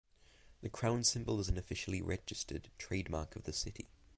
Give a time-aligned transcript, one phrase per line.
[0.63, 3.87] The crown symbol is an officially registered trademark of the city.